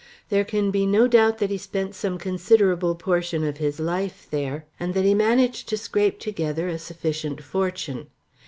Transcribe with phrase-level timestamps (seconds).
[0.29, 4.65] There can be no doubt that he spent some considerable portion of his life there,
[4.79, 8.07] and that he managed to scrape together a sufficient fortune.